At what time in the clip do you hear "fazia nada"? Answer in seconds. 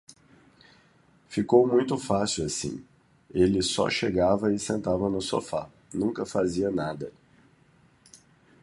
6.25-7.11